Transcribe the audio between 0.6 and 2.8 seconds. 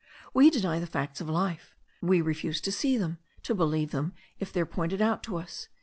the facts of life. We refuse to